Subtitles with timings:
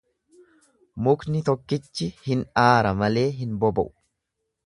[1.07, 3.93] Mukni tokkichi hin aara malee hin boba'u.